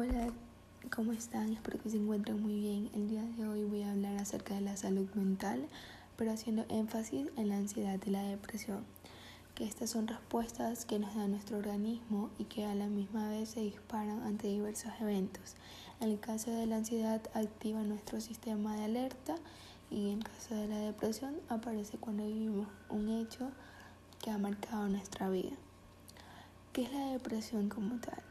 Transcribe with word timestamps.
Hola, 0.00 0.28
¿cómo 0.94 1.10
están? 1.10 1.52
Espero 1.52 1.82
que 1.82 1.90
se 1.90 1.96
encuentren 1.96 2.40
muy 2.40 2.54
bien. 2.54 2.88
El 2.94 3.08
día 3.08 3.24
de 3.36 3.48
hoy 3.48 3.64
voy 3.64 3.82
a 3.82 3.90
hablar 3.90 4.16
acerca 4.16 4.54
de 4.54 4.60
la 4.60 4.76
salud 4.76 5.08
mental, 5.14 5.66
pero 6.16 6.30
haciendo 6.30 6.64
énfasis 6.68 7.26
en 7.36 7.48
la 7.48 7.56
ansiedad 7.56 7.98
y 8.06 8.10
la 8.10 8.22
depresión, 8.22 8.84
que 9.56 9.64
estas 9.64 9.90
son 9.90 10.06
respuestas 10.06 10.84
que 10.84 11.00
nos 11.00 11.16
da 11.16 11.26
nuestro 11.26 11.58
organismo 11.58 12.30
y 12.38 12.44
que 12.44 12.64
a 12.64 12.76
la 12.76 12.86
misma 12.86 13.28
vez 13.28 13.48
se 13.48 13.60
disparan 13.62 14.22
ante 14.22 14.46
diversos 14.46 14.92
eventos. 15.00 15.56
En 15.98 16.10
el 16.10 16.20
caso 16.20 16.52
de 16.52 16.66
la 16.66 16.76
ansiedad 16.76 17.20
activa 17.34 17.82
nuestro 17.82 18.20
sistema 18.20 18.76
de 18.76 18.84
alerta 18.84 19.34
y 19.90 20.10
en 20.10 20.22
caso 20.22 20.54
de 20.54 20.68
la 20.68 20.78
depresión 20.78 21.34
aparece 21.48 21.98
cuando 21.98 22.24
vivimos 22.24 22.68
un 22.88 23.08
hecho 23.08 23.50
que 24.22 24.30
ha 24.30 24.38
marcado 24.38 24.86
nuestra 24.88 25.28
vida. 25.28 25.56
¿Qué 26.72 26.82
es 26.82 26.92
la 26.92 27.06
depresión 27.06 27.68
como 27.68 27.96
tal? 27.98 28.27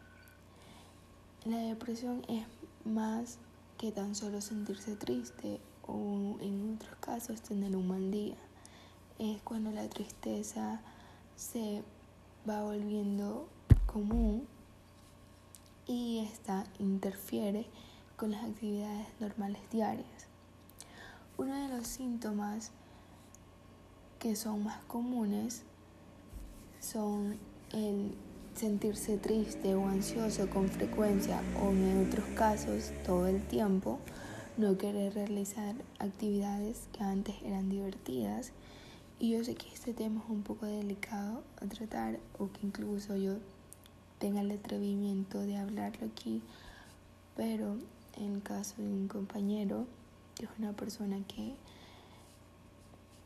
La 1.45 1.57
depresión 1.57 2.23
es 2.27 2.45
más 2.83 3.37
que 3.77 3.91
tan 3.91 4.15
solo 4.15 4.41
sentirse 4.41 4.95
triste 4.95 5.61
o 5.85 6.37
en 6.41 6.75
otros 6.75 6.95
casos 6.99 7.41
tener 7.41 7.75
un 7.75 7.87
mal 7.87 8.11
día. 8.11 8.35
Es 9.19 9.41
cuando 9.43 9.71
la 9.71 9.87
tristeza 9.87 10.81
se 11.35 11.83
va 12.47 12.63
volviendo 12.63 13.47
común 13.85 14.47
y 15.85 16.19
esta 16.19 16.65
interfiere 16.79 17.65
con 18.17 18.31
las 18.31 18.43
actividades 18.43 19.07
normales 19.19 19.61
diarias. 19.71 20.27
Uno 21.37 21.53
de 21.55 21.77
los 21.77 21.87
síntomas 21.87 22.71
que 24.19 24.35
son 24.35 24.63
más 24.63 24.83
comunes 24.85 25.63
son 26.79 27.37
el 27.71 28.15
sentirse 28.57 29.17
triste 29.17 29.75
o 29.75 29.87
ansioso 29.87 30.49
con 30.49 30.67
frecuencia 30.69 31.41
o 31.61 31.69
en 31.69 32.07
otros 32.07 32.25
casos 32.35 32.91
todo 33.05 33.27
el 33.27 33.41
tiempo, 33.47 33.99
no 34.57 34.77
querer 34.77 35.13
realizar 35.13 35.75
actividades 35.99 36.87
que 36.91 37.03
antes 37.03 37.35
eran 37.43 37.69
divertidas. 37.69 38.51
Y 39.19 39.31
yo 39.31 39.43
sé 39.43 39.55
que 39.55 39.71
este 39.71 39.93
tema 39.93 40.21
es 40.23 40.29
un 40.29 40.41
poco 40.41 40.65
delicado 40.65 41.43
a 41.61 41.67
tratar 41.67 42.19
o 42.39 42.51
que 42.51 42.65
incluso 42.65 43.15
yo 43.15 43.35
tenga 44.19 44.41
el 44.41 44.51
atrevimiento 44.51 45.39
de 45.39 45.57
hablarlo 45.57 46.07
aquí, 46.07 46.41
pero 47.35 47.77
en 48.15 48.41
caso 48.41 48.75
de 48.77 48.87
un 48.87 49.07
compañero, 49.07 49.85
que 50.35 50.45
es 50.45 50.51
una 50.57 50.73
persona 50.73 51.17
que 51.27 51.53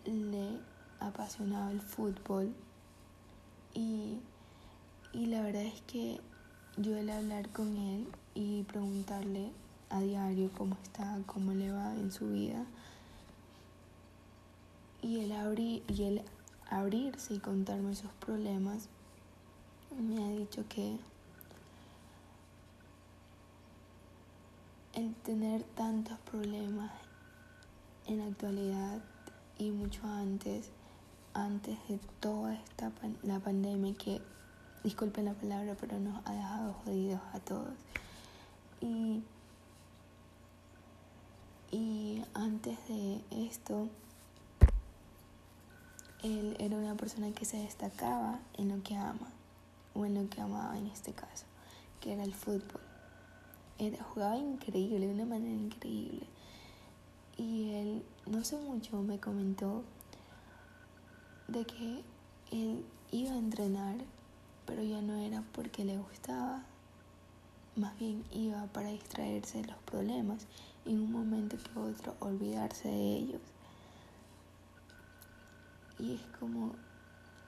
le 0.06 0.60
apasionaba 1.00 1.72
el 1.72 1.82
fútbol 1.82 2.54
y 3.74 4.18
y 5.14 5.26
la 5.26 5.42
verdad 5.42 5.64
es 5.64 5.82
que 5.82 6.20
yo 6.78 6.98
el 6.98 7.10
hablar 7.10 7.50
con 7.50 7.76
él 7.76 8.08
y 8.34 8.64
preguntarle 8.64 9.52
a 9.90 10.00
diario 10.00 10.50
cómo 10.58 10.78
está, 10.84 11.20
cómo 11.26 11.52
le 11.54 11.72
va 11.72 11.94
en 11.96 12.12
su 12.12 12.30
vida, 12.30 12.66
y 15.02 15.20
el, 15.20 15.32
abrir, 15.32 15.84
y 15.88 16.04
el 16.04 16.22
abrirse 16.70 17.34
y 17.34 17.40
contarme 17.40 17.96
sus 17.96 18.12
problemas, 18.14 18.88
me 20.00 20.24
ha 20.24 20.30
dicho 20.30 20.64
que 20.70 20.98
el 24.94 25.14
tener 25.16 25.64
tantos 25.64 26.18
problemas 26.20 26.92
en 28.08 28.20
la 28.20 28.28
actualidad 28.28 29.02
y 29.58 29.72
mucho 29.72 30.06
antes, 30.06 30.70
antes 31.34 31.78
de 31.90 32.00
toda 32.20 32.54
esta 32.54 32.92
la 33.24 33.40
pandemia 33.40 33.94
que 33.96 34.22
disculpen 34.84 35.26
la 35.26 35.34
palabra, 35.34 35.76
pero 35.80 36.00
nos 36.00 36.26
ha 36.26 36.34
dejado 36.34 36.74
jodidos 36.86 37.22
a 37.34 37.40
todos. 37.40 37.74
Y, 38.80 39.24
y 41.72 42.24
antes 42.34 42.78
de 42.88 43.22
esto, 43.32 43.88
él 46.24 46.56
era 46.60 46.76
una 46.76 46.96
persona 46.96 47.32
que 47.32 47.46
se 47.46 47.58
destacaba 47.58 48.40
en 48.58 48.70
lo 48.70 48.84
que 48.84 48.96
ama, 48.96 49.30
o 49.94 50.06
en 50.06 50.16
lo 50.16 50.30
que 50.30 50.42
amaba 50.42 50.78
en 50.78 50.88
este 50.88 51.14
caso, 51.14 51.46
que 52.00 52.14
era 52.14 52.24
el 52.24 52.34
fútbol. 52.34 52.82
Él 53.78 53.98
jugaba 54.14 54.38
increíble, 54.38 55.08
de 55.08 55.14
una 55.14 55.26
manera 55.26 55.54
increíble. 55.54 56.28
Y 57.38 57.72
él, 57.72 58.04
no 58.28 58.44
sé 58.44 58.58
mucho, 58.58 59.02
me 59.02 59.20
comentó 59.20 59.84
de 61.48 61.66
que 61.66 62.04
él 62.52 62.86
iba 63.12 63.32
a 63.32 63.38
entrenar 63.38 63.96
pero 64.72 64.84
ya 64.84 65.02
no 65.02 65.18
era 65.18 65.44
porque 65.52 65.84
le 65.84 65.98
gustaba, 65.98 66.64
más 67.76 68.00
bien 68.00 68.24
iba 68.32 68.68
para 68.68 68.88
distraerse 68.88 69.62
de 69.62 69.68
los 69.68 69.78
problemas 69.80 70.48
y 70.86 70.92
en 70.92 71.02
un 71.02 71.12
momento 71.12 71.58
que 71.58 71.78
otro 71.78 72.16
olvidarse 72.22 72.88
de 72.88 73.18
ellos. 73.18 73.42
Y 76.00 76.14
es 76.14 76.22
como 76.40 76.72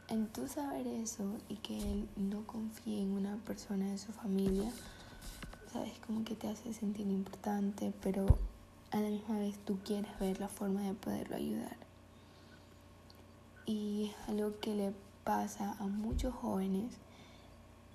en 0.09 0.27
tú 0.27 0.49
saber 0.49 0.85
eso 0.85 1.23
y 1.47 1.55
que 1.55 1.79
él 1.79 2.09
no 2.17 2.45
confíe 2.45 3.01
en 3.01 3.11
una 3.13 3.37
persona 3.37 3.89
de 3.89 3.97
su 3.97 4.11
familia, 4.11 4.69
sabes 5.71 5.93
como 6.05 6.25
que 6.25 6.35
te 6.35 6.49
hace 6.49 6.73
sentir 6.73 7.07
importante, 7.07 7.93
pero 8.01 8.37
a 8.91 8.99
la 8.99 9.07
misma 9.07 9.39
vez 9.39 9.57
tú 9.63 9.79
quieres 9.85 10.11
ver 10.19 10.41
la 10.41 10.49
forma 10.49 10.81
de 10.81 10.93
poderlo 10.93 11.37
ayudar. 11.37 11.77
Y 13.65 14.11
es 14.11 14.29
algo 14.29 14.59
que 14.59 14.75
le 14.75 14.93
pasa 15.23 15.77
a 15.79 15.83
muchos 15.85 16.33
jóvenes 16.33 16.97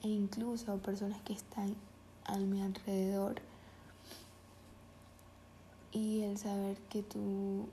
e 0.02 0.08
incluso 0.08 0.78
personas 0.78 1.20
que 1.22 1.32
están 1.32 1.74
a 2.24 2.36
mi 2.38 2.62
alrededor. 2.62 3.40
Y 5.92 6.22
el 6.22 6.38
saber 6.38 6.76
que 6.90 7.02
tú 7.02 7.68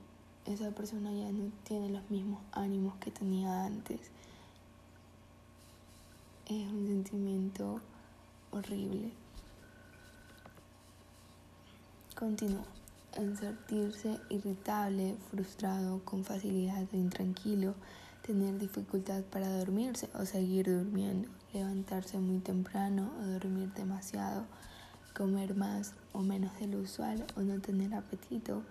esa 0.46 0.70
persona 0.70 1.12
ya 1.12 1.30
no 1.32 1.50
tiene 1.64 1.90
los 1.90 2.08
mismos 2.10 2.40
ánimos 2.52 2.96
que 2.96 3.10
tenía 3.10 3.64
antes 3.64 4.00
es 6.46 6.72
un 6.72 6.86
sentimiento 6.86 7.80
horrible. 8.52 9.10
Continúo. 12.14 12.64
En 13.14 13.36
sentirse 13.36 14.20
irritable, 14.28 15.16
frustrado, 15.30 16.04
con 16.04 16.22
facilidad 16.22 16.86
intranquilo, 16.92 17.74
tener 18.26 18.58
dificultad 18.58 19.22
para 19.22 19.48
dormirse 19.48 20.08
o 20.14 20.24
seguir 20.26 20.66
durmiendo, 20.66 21.28
levantarse 21.52 22.18
muy 22.18 22.40
temprano 22.40 23.12
o 23.20 23.24
dormir 23.24 23.72
demasiado, 23.74 24.44
comer 25.16 25.54
más 25.54 25.94
o 26.12 26.22
menos 26.22 26.58
de 26.58 26.66
lo 26.66 26.80
usual 26.80 27.24
o 27.36 27.42
no 27.42 27.60
tener 27.60 27.94
apetito, 27.94 28.62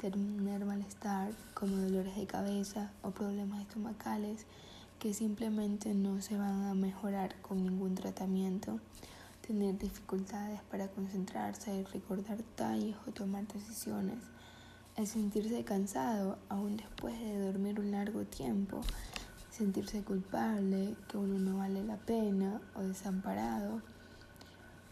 tener 0.00 0.64
malestar 0.64 1.32
como 1.54 1.76
dolores 1.76 2.14
de 2.14 2.26
cabeza 2.26 2.92
o 3.02 3.10
problemas 3.10 3.62
estomacales 3.62 4.46
que 5.00 5.12
simplemente 5.12 5.92
no 5.92 6.22
se 6.22 6.36
van 6.36 6.66
a 6.68 6.74
mejorar 6.74 7.34
con 7.42 7.64
ningún 7.64 7.96
tratamiento, 7.96 8.78
tener 9.44 9.76
dificultades 9.76 10.60
para 10.70 10.86
concentrarse 10.86 11.84
recordar 11.92 12.36
detalles 12.36 12.94
o 13.08 13.10
tomar 13.10 13.44
decisiones, 13.48 14.18
el 15.00 15.06
sentirse 15.06 15.64
cansado 15.64 16.38
aún 16.50 16.76
después 16.76 17.18
de 17.18 17.38
dormir 17.38 17.80
un 17.80 17.90
largo 17.90 18.24
tiempo, 18.24 18.82
sentirse 19.50 20.02
culpable, 20.02 20.94
que 21.08 21.16
uno 21.16 21.38
no 21.38 21.58
vale 21.58 21.82
la 21.82 21.96
pena 21.96 22.60
o 22.74 22.82
desamparado. 22.82 23.80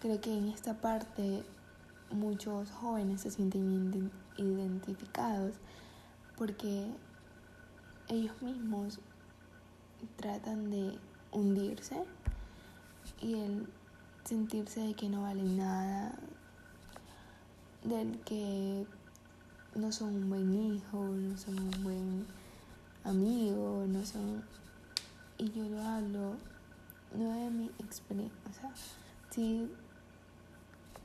Creo 0.01 0.21
que 0.21 0.37
en 0.37 0.49
esta 0.49 0.81
parte 0.81 1.43
muchos 2.11 2.71
jóvenes 2.71 3.21
se 3.21 3.31
sienten 3.31 4.11
identificados 4.39 5.57
porque 6.37 6.87
ellos 8.09 8.41
mismos 8.41 9.01
tratan 10.17 10.71
de 10.71 10.99
hundirse 11.33 12.03
y 13.21 13.35
el 13.35 13.69
sentirse 14.25 14.81
de 14.81 14.95
que 14.95 15.09
no 15.11 15.23
valen 15.23 15.59
nada, 15.59 16.15
del 17.85 18.19
que 18.21 18.87
no 19.75 19.93
son 19.93 20.15
un 20.15 20.29
buen 20.29 20.55
hijo, 20.55 20.99
no 20.99 21.37
son 21.37 21.59
un 21.59 21.83
buen 21.83 22.27
amigo, 23.05 23.85
no 23.89 24.05
son... 24.05 24.43
Y 25.39 25.51
yo 25.53 25.69
lo 25.69 25.81
hablo, 25.81 26.37
no 27.17 27.45
de 27.45 27.51
mi 27.51 27.67
experiencia, 27.79 28.39
o 28.51 28.53
sea, 28.53 28.73
sí, 29.31 29.71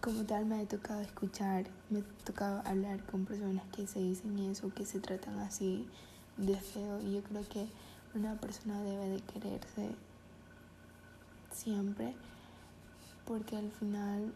como 0.02 0.26
tal 0.26 0.46
me 0.46 0.60
ha 0.60 0.68
tocado 0.68 1.00
escuchar, 1.02 1.66
me 1.90 2.00
ha 2.00 2.04
tocado 2.26 2.62
hablar 2.66 3.06
con 3.06 3.26
personas 3.26 3.64
que 3.76 3.88
se 3.88 4.00
dicen 4.00 4.38
eso, 4.40 4.74
que 4.74 4.86
se 4.86 5.00
tratan 5.00 5.40
así 5.40 5.88
de 6.36 6.58
feo. 6.58 7.00
Y 7.00 7.14
yo 7.14 7.24
creo 7.24 7.48
que 7.48 7.68
una 8.14 8.36
persona 8.36 8.82
debe 8.82 9.08
de 9.08 9.22
quererse 9.22 9.96
siempre, 11.52 12.16
porque 13.26 13.56
al 13.56 13.72
final 13.72 14.34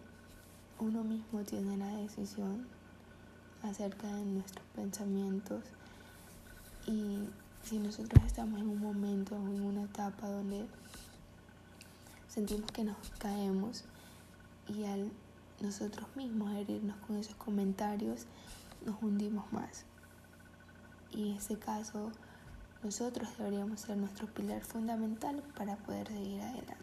uno 0.79 1.03
mismo 1.03 1.41
tiene 1.41 1.75
la 1.75 1.88
decisión 1.97 2.65
acerca 3.63 4.07
de 4.07 4.25
nuestros 4.25 4.65
pensamientos 4.75 5.63
y 6.86 7.27
si 7.63 7.80
nosotros 7.80 8.24
estamos 8.25 8.59
en 8.59 8.69
un 8.69 8.80
momento 8.80 9.36
o 9.36 9.48
en 9.48 9.62
una 9.62 9.83
etapa 9.83 10.27
donde 10.27 10.65
sentimos 12.27 12.71
que 12.71 12.83
nos 12.83 12.98
caemos 13.19 13.83
y 14.68 14.86
al 14.86 15.12
nosotros 15.59 16.07
mismos 16.15 16.54
herirnos 16.56 16.98
con 16.98 17.18
esos 17.18 17.36
comentarios, 17.36 18.27
nos 18.86 19.01
hundimos 19.01 19.51
más. 19.51 19.86
Y 21.12 21.31
en 21.31 21.38
ese 21.38 21.57
caso, 21.57 22.12
nosotros 22.83 23.27
deberíamos 23.38 23.81
ser 23.81 23.98
nuestro 23.98 24.27
pilar 24.27 24.62
fundamental 24.62 25.42
para 25.57 25.75
poder 25.77 26.07
seguir 26.07 26.42
adelante. 26.42 26.75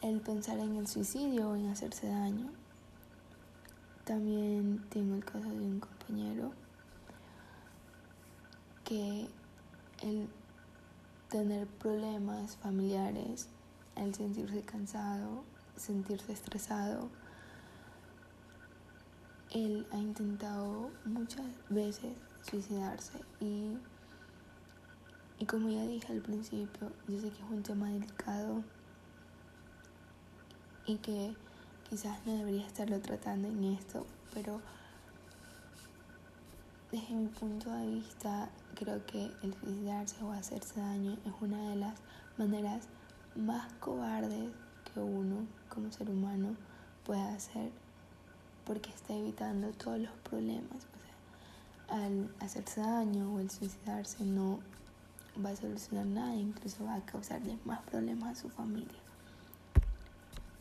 El 0.00 0.20
pensar 0.20 0.58
en 0.58 0.76
el 0.76 0.86
suicidio 0.86 1.50
o 1.50 1.56
en 1.56 1.68
hacerse 1.68 2.08
daño. 2.08 2.50
También 4.04 4.84
tengo 4.90 5.16
el 5.16 5.24
caso 5.24 5.48
de 5.48 5.64
un 5.64 5.80
compañero 5.80 6.52
que 8.84 9.26
el 10.02 10.28
tener 11.30 11.66
problemas 11.66 12.56
familiares, 12.56 13.48
el 13.96 14.14
sentirse 14.14 14.60
cansado, 14.60 15.42
sentirse 15.76 16.32
estresado, 16.32 17.08
él 19.52 19.86
ha 19.92 19.96
intentado 19.96 20.90
muchas 21.06 21.46
veces 21.70 22.12
suicidarse 22.42 23.18
y, 23.40 23.78
y 25.38 25.46
como 25.46 25.70
ya 25.70 25.86
dije 25.86 26.12
al 26.12 26.20
principio, 26.20 26.92
yo 27.08 27.20
sé 27.20 27.30
que 27.30 27.42
es 27.42 27.50
un 27.50 27.62
tema 27.62 27.88
delicado 27.88 28.62
y 30.86 30.98
que 30.98 31.34
quizás 31.88 32.18
no 32.26 32.36
debería 32.36 32.66
estarlo 32.66 33.00
tratando 33.00 33.48
en 33.48 33.64
esto, 33.64 34.06
pero 34.32 34.60
desde 36.90 37.14
mi 37.14 37.28
punto 37.28 37.70
de 37.70 37.86
vista 37.88 38.48
creo 38.74 39.04
que 39.06 39.30
el 39.42 39.54
suicidarse 39.54 40.22
o 40.22 40.32
hacerse 40.32 40.80
daño 40.80 41.16
es 41.24 41.32
una 41.40 41.70
de 41.70 41.76
las 41.76 41.94
maneras 42.38 42.88
más 43.36 43.72
cobardes 43.74 44.50
que 44.92 45.00
uno 45.00 45.46
como 45.68 45.90
ser 45.92 46.10
humano 46.10 46.56
puede 47.04 47.22
hacer 47.22 47.70
porque 48.64 48.90
está 48.90 49.14
evitando 49.14 49.70
todos 49.72 49.98
los 49.98 50.12
problemas. 50.28 50.86
O 50.94 51.88
sea, 51.88 51.96
al 51.96 52.34
hacerse 52.40 52.80
daño 52.80 53.34
o 53.34 53.40
el 53.40 53.50
suicidarse 53.50 54.24
no 54.24 54.60
va 55.44 55.50
a 55.50 55.56
solucionar 55.56 56.06
nada, 56.06 56.34
incluso 56.34 56.84
va 56.84 56.94
a 56.94 57.06
causarle 57.06 57.58
más 57.64 57.82
problemas 57.82 58.38
a 58.38 58.40
su 58.40 58.48
familia 58.48 59.03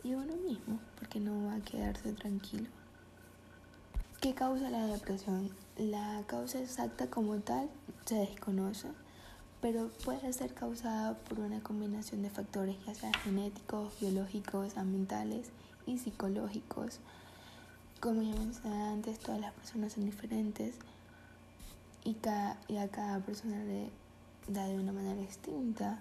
y 0.04 0.14
uno 0.14 0.36
mismo, 0.36 0.80
porque 1.00 1.20
no 1.20 1.46
va 1.46 1.56
a 1.56 1.62
quedarse 1.62 2.12
tranquilo. 2.14 2.70
¿Qué 4.20 4.34
causa 4.34 4.70
la 4.70 4.86
depresión? 4.88 5.50
La 5.78 6.24
causa 6.28 6.60
exacta 6.60 7.08
como 7.08 7.40
tal 7.40 7.70
se 8.06 8.16
desconoce, 8.16 8.90
pero 9.62 9.90
puede 10.04 10.32
ser 10.34 10.54
causada 10.54 11.18
por 11.20 11.40
una 11.40 11.62
combinación 11.62 12.22
de 12.22 12.30
factores, 12.30 12.76
ya 12.86 12.94
sea 12.94 13.12
genéticos, 13.24 13.94
biológicos, 14.00 14.78
ambientales 14.78 15.50
y 15.86 15.98
psicológicos. 15.98 17.00
Como 18.00 18.22
ya 18.22 18.36
mencioné 18.36 18.84
antes, 18.84 19.20
todas 19.20 19.40
las 19.40 19.54
personas 19.54 19.94
son 19.94 20.06
diferentes 20.06 20.76
y, 22.04 22.16
cada, 22.16 22.58
y 22.68 22.78
a 22.78 22.90
cada 22.90 23.20
persona 23.20 23.64
le 23.64 23.90
da 24.48 24.66
de 24.66 24.76
una 24.76 24.92
manera 24.92 25.16
distinta, 25.16 26.00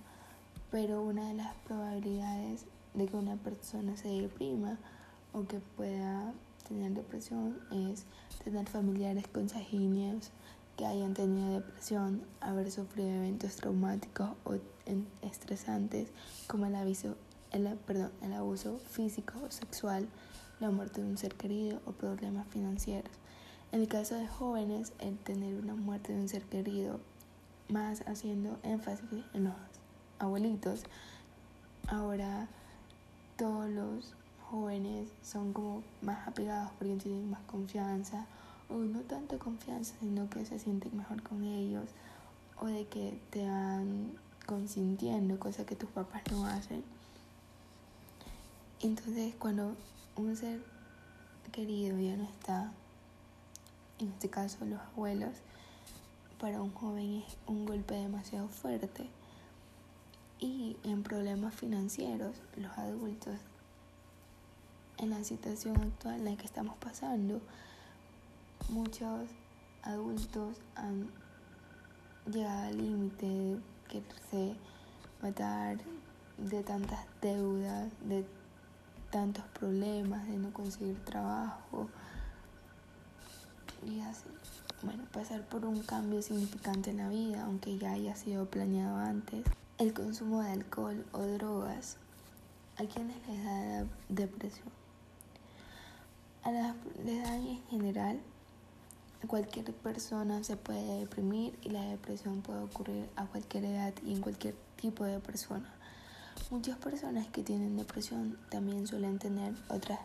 pero 0.70 1.02
una 1.02 1.28
de 1.28 1.34
las 1.34 1.54
probabilidades 1.66 2.66
de 2.94 3.06
que 3.06 3.16
una 3.16 3.36
persona 3.36 3.96
se 3.96 4.08
deprima 4.08 4.78
o 5.32 5.44
que 5.46 5.60
pueda 5.76 6.32
tener 6.68 6.92
depresión 6.92 7.58
es 7.70 8.04
tener 8.44 8.68
familiares 8.68 9.26
consanguíneos 9.28 10.30
que 10.76 10.86
hayan 10.86 11.14
tenido 11.14 11.52
depresión, 11.52 12.22
haber 12.40 12.70
sufrido 12.70 13.10
eventos 13.10 13.56
traumáticos 13.56 14.30
o 14.44 14.54
estresantes 15.22 16.08
como 16.46 16.66
el, 16.66 16.74
aviso, 16.74 17.16
el, 17.50 17.66
perdón, 17.86 18.10
el 18.22 18.32
abuso 18.32 18.78
físico 18.78 19.34
o 19.46 19.50
sexual, 19.50 20.08
la 20.60 20.70
muerte 20.70 21.02
de 21.02 21.08
un 21.08 21.18
ser 21.18 21.34
querido 21.34 21.80
o 21.86 21.92
problemas 21.92 22.46
financieros. 22.48 23.12
En 23.70 23.80
el 23.80 23.88
caso 23.88 24.14
de 24.14 24.26
jóvenes, 24.26 24.92
el 24.98 25.18
tener 25.18 25.54
una 25.54 25.74
muerte 25.74 26.12
de 26.12 26.20
un 26.20 26.28
ser 26.28 26.42
querido, 26.44 27.00
más 27.68 28.02
haciendo 28.06 28.58
énfasis 28.62 29.24
en 29.32 29.44
los 29.44 29.54
abuelitos, 30.18 30.84
ahora 31.88 32.48
todos 33.36 33.68
los 33.70 34.14
jóvenes 34.50 35.08
son 35.22 35.52
como 35.52 35.82
más 36.02 36.28
apegados 36.28 36.70
porque 36.78 36.96
tienen 36.96 37.30
más 37.30 37.42
confianza, 37.42 38.26
o 38.68 38.74
no 38.74 39.00
tanto 39.00 39.38
confianza, 39.38 39.94
sino 40.00 40.28
que 40.30 40.44
se 40.44 40.58
sienten 40.58 40.96
mejor 40.96 41.22
con 41.22 41.44
ellos, 41.44 41.88
o 42.60 42.66
de 42.66 42.86
que 42.86 43.18
te 43.30 43.48
van 43.48 44.12
consintiendo, 44.46 45.38
cosa 45.38 45.64
que 45.64 45.76
tus 45.76 45.90
papás 45.90 46.22
no 46.30 46.46
hacen. 46.46 46.84
Entonces, 48.80 49.34
cuando 49.38 49.76
un 50.16 50.36
ser 50.36 50.60
querido 51.52 51.98
ya 51.98 52.16
no 52.16 52.24
está, 52.24 52.72
en 53.98 54.08
este 54.08 54.28
caso 54.28 54.64
los 54.64 54.80
abuelos, 54.80 55.34
para 56.40 56.60
un 56.60 56.72
joven 56.72 57.22
es 57.26 57.36
un 57.46 57.64
golpe 57.66 57.94
demasiado 57.94 58.48
fuerte. 58.48 59.08
Y 60.42 60.76
en 60.82 61.04
problemas 61.04 61.54
financieros, 61.54 62.34
los 62.56 62.76
adultos, 62.76 63.38
en 64.98 65.10
la 65.10 65.22
situación 65.22 65.80
actual 65.80 66.16
en 66.16 66.24
la 66.24 66.36
que 66.36 66.46
estamos 66.46 66.76
pasando, 66.78 67.40
muchos 68.68 69.30
adultos 69.84 70.56
han 70.74 71.08
llegado 72.26 72.66
al 72.66 72.76
límite 72.76 73.26
de 73.26 73.60
quererse 73.88 74.56
matar 75.22 75.78
de 76.38 76.64
tantas 76.64 77.06
deudas, 77.20 77.92
de 78.00 78.26
tantos 79.12 79.44
problemas 79.52 80.26
de 80.26 80.38
no 80.38 80.52
conseguir 80.52 80.98
trabajo 81.04 81.88
y 83.86 84.00
así. 84.00 84.28
Bueno, 84.82 85.04
pasar 85.12 85.46
por 85.46 85.64
un 85.64 85.84
cambio 85.84 86.20
significante 86.20 86.90
en 86.90 86.96
la 86.96 87.08
vida, 87.08 87.44
aunque 87.44 87.78
ya 87.78 87.92
haya 87.92 88.16
sido 88.16 88.46
planeado 88.46 88.96
antes. 88.96 89.44
El 89.82 89.92
consumo 89.94 90.42
de 90.42 90.52
alcohol 90.52 91.04
o 91.10 91.22
drogas. 91.22 91.96
¿A 92.76 92.84
quienes 92.84 93.16
les 93.26 93.44
da 93.44 93.84
depresión? 94.08 94.68
A 96.44 96.52
la, 96.52 96.76
les 97.04 97.20
da 97.20 97.34
en 97.34 97.60
general. 97.68 98.20
Cualquier 99.26 99.74
persona 99.74 100.44
se 100.44 100.56
puede 100.56 101.00
deprimir 101.00 101.58
y 101.62 101.70
la 101.70 101.82
depresión 101.82 102.42
puede 102.42 102.60
ocurrir 102.60 103.10
a 103.16 103.26
cualquier 103.26 103.64
edad 103.64 103.92
y 104.06 104.12
en 104.12 104.20
cualquier 104.20 104.54
tipo 104.76 105.02
de 105.02 105.18
persona. 105.18 105.74
Muchas 106.52 106.78
personas 106.78 107.26
que 107.26 107.42
tienen 107.42 107.76
depresión 107.76 108.38
también 108.50 108.86
suelen 108.86 109.18
tener 109.18 109.52
otras 109.68 109.98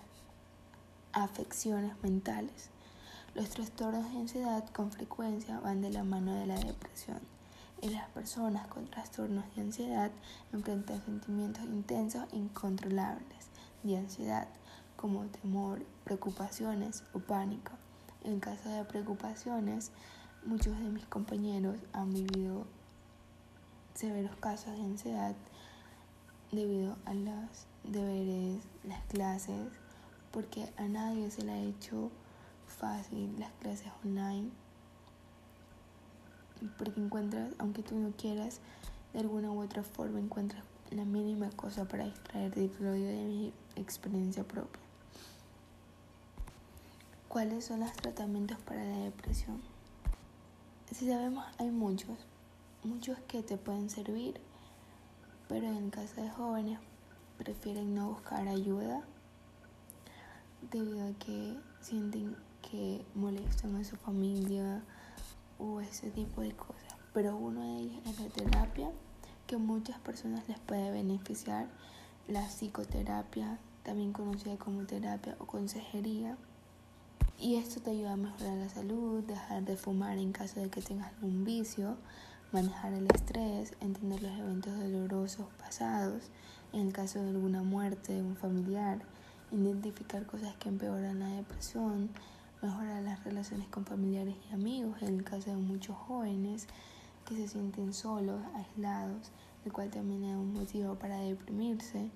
afecciones 1.13 1.93
mentales. 2.01 2.71
Los 3.35 3.49
trastornos 3.49 4.11
de 4.11 4.17
ansiedad 4.21 4.67
con 4.73 4.91
frecuencia 4.91 5.59
van 5.59 5.83
de 5.83 5.91
la 5.91 6.03
mano 6.03 6.33
de 6.33 6.47
la 6.47 6.55
depresión 6.55 7.36
y 7.81 7.89
las 7.89 8.07
personas 8.09 8.67
con 8.67 8.87
trastornos 8.87 9.43
de 9.55 9.61
ansiedad 9.61 10.11
enfrentan 10.51 11.03
sentimientos 11.03 11.63
intensos 11.65 12.25
e 12.33 12.37
incontrolables 12.37 13.47
de 13.83 13.97
ansiedad 13.97 14.47
como 14.95 15.25
temor, 15.25 15.85
preocupaciones 16.03 17.03
o 17.13 17.19
pánico. 17.19 17.71
En 18.23 18.39
caso 18.39 18.69
de 18.69 18.83
preocupaciones, 18.83 19.91
muchos 20.45 20.77
de 20.79 20.89
mis 20.89 21.05
compañeros 21.05 21.77
han 21.93 22.13
vivido 22.13 22.65
severos 23.93 24.35
casos 24.37 24.75
de 24.75 24.83
ansiedad 24.83 25.35
debido 26.51 26.97
a 27.05 27.13
los 27.13 27.67
deberes, 27.83 28.63
las 28.83 29.03
clases, 29.05 29.69
porque 30.31 30.69
a 30.77 30.83
nadie 30.83 31.29
se 31.31 31.43
le 31.43 31.51
ha 31.51 31.59
hecho 31.59 32.11
fácil 32.65 33.39
las 33.39 33.51
clases 33.53 33.91
online, 34.03 34.51
porque 36.77 36.99
encuentras, 36.99 37.53
aunque 37.59 37.83
tú 37.83 37.95
no 37.95 38.11
quieras, 38.11 38.59
de 39.13 39.19
alguna 39.19 39.51
u 39.51 39.61
otra 39.61 39.83
forma 39.83 40.19
encuentras 40.19 40.63
la 40.91 41.05
mínima 41.05 41.49
cosa 41.51 41.85
para 41.85 42.05
distraerte 42.05 42.63
y 42.63 42.67
de 42.67 43.25
mi 43.25 43.53
experiencia 43.75 44.43
propia. 44.43 44.81
¿Cuáles 47.27 47.65
son 47.65 47.81
los 47.81 47.91
tratamientos 47.93 48.57
para 48.59 48.83
la 48.83 48.97
depresión? 48.99 49.61
Si 50.91 51.07
sabemos, 51.07 51.45
hay 51.57 51.69
muchos, 51.69 52.17
muchos 52.83 53.17
que 53.27 53.43
te 53.43 53.57
pueden 53.57 53.89
servir 53.89 54.39
pero 55.47 55.65
en 55.65 55.77
el 55.77 55.89
caso 55.89 56.21
de 56.21 56.29
jóvenes 56.29 56.79
prefieren 57.37 57.95
no 57.95 58.09
buscar 58.09 58.47
ayuda 58.47 59.01
debido 60.71 61.07
a 61.07 61.13
que 61.13 61.55
sienten 61.79 62.35
que 62.61 63.05
molestan 63.15 63.75
a 63.75 63.83
su 63.83 63.95
familia 63.95 64.83
o 65.59 65.81
ese 65.81 66.09
tipo 66.09 66.41
de 66.41 66.51
cosas. 66.51 66.95
Pero 67.13 67.35
uno 67.35 67.61
de 67.61 67.77
ellos 67.79 68.01
es 68.05 68.19
la 68.19 68.29
terapia, 68.29 68.91
que 69.47 69.57
muchas 69.57 69.99
personas 69.99 70.47
les 70.47 70.59
puede 70.59 70.91
beneficiar, 70.91 71.67
la 72.27 72.45
psicoterapia, 72.47 73.59
también 73.83 74.11
conocida 74.11 74.57
como 74.57 74.83
terapia 74.85 75.35
o 75.39 75.45
consejería. 75.45 76.37
Y 77.39 77.55
esto 77.55 77.81
te 77.81 77.91
ayuda 77.91 78.13
a 78.13 78.17
mejorar 78.17 78.57
la 78.57 78.69
salud, 78.69 79.23
dejar 79.23 79.63
de 79.63 79.77
fumar 79.77 80.17
en 80.17 80.31
caso 80.31 80.59
de 80.59 80.69
que 80.69 80.81
tengas 80.81 81.13
algún 81.13 81.45
vicio, 81.45 81.95
manejar 82.51 82.93
el 82.93 83.07
estrés, 83.07 83.73
entender 83.79 84.21
los 84.21 84.37
eventos 84.37 84.77
dolorosos 84.77 85.47
pasados, 85.57 86.23
en 86.73 86.87
el 86.87 86.93
caso 86.93 87.21
de 87.21 87.29
alguna 87.29 87.63
muerte 87.63 88.13
de 88.13 88.21
un 88.21 88.35
familiar, 88.35 88.99
identificar 89.51 90.25
cosas 90.25 90.55
que 90.57 90.69
empeoran 90.69 91.19
la 91.19 91.27
depresión, 91.27 92.09
mejorar 92.61 93.03
las 93.03 93.23
relaciones 93.23 93.67
con 93.67 93.85
familiares 93.85 94.35
y 94.49 94.53
amigos, 94.53 95.01
en 95.01 95.15
el 95.15 95.23
caso 95.23 95.49
de 95.51 95.57
muchos 95.57 95.95
jóvenes 95.95 96.67
que 97.25 97.35
se 97.35 97.47
sienten 97.47 97.93
solos, 97.93 98.41
aislados, 98.55 99.31
el 99.65 99.73
cual 99.73 99.89
también 99.89 100.23
es 100.23 100.35
un 100.35 100.53
motivo 100.53 100.95
para 100.95 101.17
deprimirse. 101.17 102.09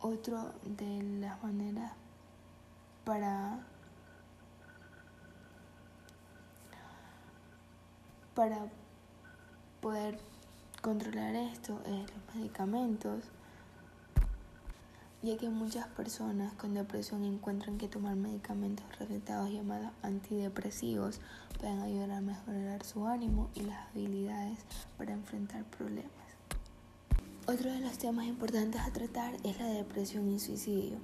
Otro 0.00 0.52
de 0.64 1.02
las 1.20 1.42
maneras 1.42 1.92
para 3.04 3.66
para 8.34 8.66
poder 9.80 10.18
controlar 10.80 11.34
esto 11.34 11.80
es 11.84 12.10
los 12.10 12.34
medicamentos, 12.34 13.24
ya 15.22 15.36
que 15.36 15.48
muchas 15.48 15.86
personas 15.86 16.52
con 16.54 16.74
depresión 16.74 17.24
encuentran 17.24 17.78
que 17.78 17.88
tomar 17.88 18.16
medicamentos 18.16 18.84
recetados 18.98 19.50
llamados 19.50 19.92
antidepresivos 20.02 21.20
pueden 21.60 21.80
ayudar 21.80 22.10
a 22.10 22.20
mejorar 22.20 22.84
su 22.84 23.06
ánimo 23.06 23.48
y 23.54 23.60
las 23.60 23.88
habilidades 23.90 24.58
para 24.98 25.12
enfrentar 25.12 25.64
problemas. 25.64 26.10
Otro 27.46 27.72
de 27.72 27.80
los 27.80 27.98
temas 27.98 28.26
importantes 28.26 28.80
a 28.80 28.92
tratar 28.92 29.34
es 29.44 29.58
la 29.60 29.66
depresión 29.66 30.30
y 30.30 30.40
suicidio. 30.40 30.98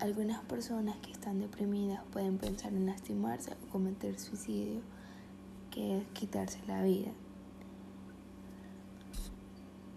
Algunas 0.00 0.40
personas 0.44 0.96
que 0.98 1.12
están 1.12 1.40
deprimidas 1.40 2.02
pueden 2.12 2.38
pensar 2.38 2.72
en 2.72 2.86
lastimarse 2.86 3.52
o 3.52 3.72
cometer 3.72 4.18
suicidio, 4.18 4.80
que 5.70 5.98
es 5.98 6.04
quitarse 6.08 6.60
la 6.66 6.82
vida. 6.82 7.10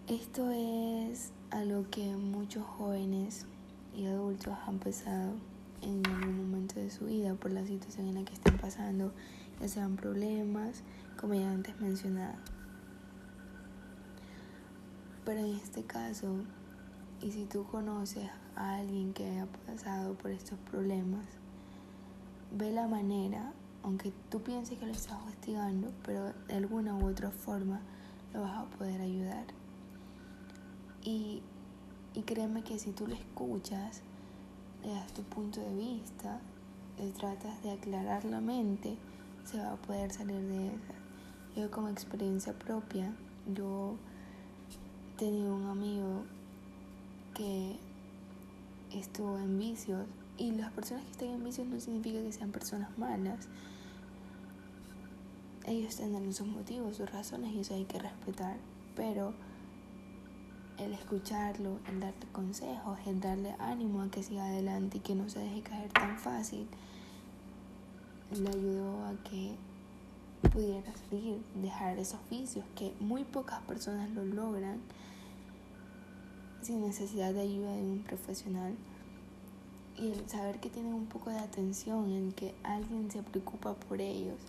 Esto 0.08 0.52
es 0.52 1.32
algo 1.52 1.86
que 1.90 2.16
muchos 2.16 2.66
jóvenes 2.66 3.46
y 3.94 4.06
adultos 4.06 4.54
han 4.66 4.80
pasado 4.80 5.34
en 5.82 6.06
algún 6.08 6.38
momento 6.38 6.80
de 6.80 6.90
su 6.90 7.06
vida 7.06 7.36
por 7.36 7.52
la 7.52 7.66
situación 7.66 8.08
en 8.08 8.16
la 8.16 8.24
que 8.24 8.34
están 8.34 8.58
pasando, 8.58 9.12
ya 9.60 9.68
sean 9.68 9.98
problemas, 9.98 10.82
como 11.20 11.34
ya 11.34 11.52
antes 11.52 11.80
mencionado. 11.82 12.36
Pero 15.26 15.42
en 15.42 15.56
este 15.56 15.84
caso, 15.84 16.38
y 17.22 17.32
si 17.32 17.46
tú 17.46 17.66
conoces 17.66 18.30
a 18.56 18.76
alguien 18.76 19.14
que 19.14 19.26
haya 19.26 19.48
pasado 19.68 20.14
por 20.14 20.32
estos 20.32 20.58
problemas, 20.60 21.26
ve 22.58 22.72
la 22.72 22.88
manera, 22.88 23.52
aunque 23.84 24.14
tú 24.30 24.42
pienses 24.42 24.80
que 24.80 24.86
lo 24.86 24.94
estás 24.94 25.22
castigando, 25.26 25.92
pero 26.06 26.32
de 26.48 26.56
alguna 26.56 26.96
u 26.96 27.08
otra 27.08 27.30
forma 27.30 27.82
lo 28.34 28.42
vas 28.42 28.58
a 28.58 28.66
poder 28.78 29.02
ayudar. 29.02 29.61
Y, 31.04 31.42
y 32.14 32.22
créeme 32.22 32.64
que 32.64 32.78
si 32.78 32.92
tú 32.92 33.08
lo 33.08 33.16
escuchas, 33.16 34.02
le 34.84 34.94
das 34.94 35.14
tu 35.14 35.24
punto 35.24 35.60
de 35.60 35.76
vista, 35.76 36.40
le 36.98 37.12
tratas 37.12 37.62
de 37.64 37.72
aclarar 37.72 38.26
la 38.26 38.42
mente, 38.42 38.98
se 39.46 39.58
va 39.58 39.74
a 39.74 39.76
poder 39.76 40.12
salir 40.12 40.42
de 40.42 40.68
esa. 40.68 40.94
Yo 41.56 41.72
como 41.72 41.90
experiencia 41.90 42.54
propia, 42.54 43.14
yo 43.54 43.96
tenía 45.18 45.52
un 45.52 45.66
amigo 45.68 46.24
que 47.34 47.78
estuvo 48.94 49.38
en 49.38 49.58
vicios 49.58 50.06
y 50.38 50.52
las 50.52 50.72
personas 50.72 51.04
que 51.06 51.12
están 51.12 51.28
en 51.30 51.44
vicios 51.44 51.68
no 51.68 51.80
significa 51.80 52.22
que 52.22 52.32
sean 52.32 52.52
personas 52.52 52.98
malas. 52.98 53.48
Ellos 55.66 55.98
tendrán 55.98 56.34
sus 56.34 56.48
motivos, 56.48 56.98
sus 56.98 57.12
razones 57.12 57.54
y 57.54 57.60
eso 57.60 57.76
hay 57.76 57.86
que 57.86 58.00
respetar. 58.00 58.58
Pero 58.96 59.34
el 60.82 60.94
escucharlo, 60.94 61.80
el 61.88 62.00
darle 62.00 62.28
consejos, 62.32 62.98
el 63.06 63.20
darle 63.20 63.56
ánimo 63.60 64.02
a 64.02 64.10
que 64.10 64.24
siga 64.24 64.46
adelante 64.46 64.98
y 64.98 65.02
que 65.02 65.16
no 65.16 65.30
se 65.30 65.40
deje 65.40 65.62
caer 65.62 65.92
tan 65.92 66.18
fácil, 66.18 66.68
le 68.32 68.50
ayudó 68.50 69.06
a 69.06 69.14
que 69.24 69.56
pudiera 70.50 70.92
salir, 70.96 71.42
dejar 71.56 72.00
esos 72.00 72.20
vicios 72.30 72.66
que 72.76 72.94
muy 73.00 73.24
pocas 73.24 73.62
personas 73.62 74.10
lo 74.12 74.26
logran 74.26 74.80
sin 76.62 76.82
necesidad 76.82 77.34
de 77.34 77.42
ayuda 77.42 77.72
de 77.74 77.84
un 77.84 78.04
profesional. 78.04 78.76
Y 79.98 80.08
el 80.12 80.30
saber 80.30 80.60
que 80.60 80.70
tienen 80.70 80.94
un 80.94 81.06
poco 81.06 81.30
de 81.30 81.38
atención, 81.38 82.12
en 82.12 82.32
que 82.32 82.56
alguien 82.64 83.12
se 83.12 83.22
preocupa 83.22 83.74
por 83.74 84.02
ellos, 84.02 84.40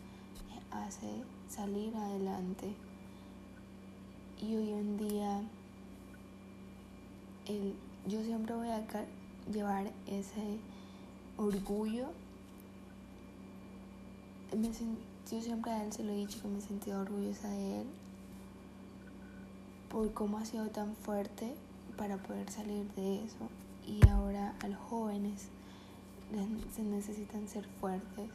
hace 0.71 1.23
salir 1.49 1.95
adelante. 1.95 2.75
Y 4.41 4.57
hoy 4.57 4.71
en 4.71 4.97
día 4.97 5.43
el, 7.47 7.75
yo 8.07 8.23
siempre 8.23 8.55
voy 8.55 8.69
a 8.69 8.83
llevar 9.51 9.91
ese 10.07 10.59
orgullo. 11.37 12.09
yo 15.31 15.41
siempre 15.41 15.73
a 15.73 15.85
él 15.85 15.93
se 15.93 16.05
lo 16.05 16.13
he 16.13 16.17
dicho 16.17 16.41
que 16.43 16.49
me 16.49 16.59
he 16.59 16.61
sentido 16.61 17.01
orgullosa 17.01 17.49
de 17.49 17.81
él 17.81 17.87
por 19.89 20.13
cómo 20.13 20.39
ha 20.39 20.45
sido 20.45 20.69
tan 20.69 20.95
fuerte 20.97 21.55
para 21.97 22.17
poder 22.17 22.51
salir 22.51 22.91
de 22.95 23.25
eso. 23.25 23.49
Y 23.87 24.07
ahora 24.09 24.55
a 24.63 24.69
los 24.69 24.79
jóvenes 24.79 25.49
se 26.75 26.83
necesitan 26.83 27.47
ser 27.47 27.67
fuertes. 27.81 28.31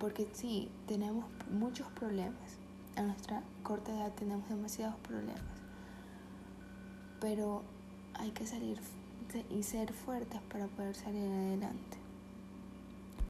Porque 0.00 0.26
sí, 0.32 0.68
tenemos 0.88 1.26
muchos 1.50 1.86
problemas. 1.92 2.58
A 2.96 3.02
nuestra 3.02 3.42
corta 3.62 3.92
edad 3.92 4.12
tenemos 4.14 4.48
demasiados 4.48 4.96
problemas 4.96 5.61
pero 7.22 7.62
hay 8.14 8.30
que 8.32 8.44
salir 8.44 8.76
y 9.48 9.62
ser 9.62 9.92
fuertes 9.92 10.40
para 10.50 10.66
poder 10.66 10.96
salir 10.96 11.22
adelante. 11.22 12.01